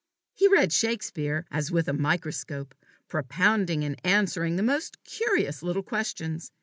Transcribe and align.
He 0.33 0.47
read 0.47 0.73
Shakespeare 0.73 1.45
as 1.51 1.69
with 1.71 1.87
a 1.87 1.93
microscope, 1.93 2.73
propounding 3.07 3.83
and 3.85 4.01
answering 4.03 4.55
the 4.55 4.63
most 4.63 4.97
curious 5.03 5.61
little 5.61 5.83
questions. 5.83 6.51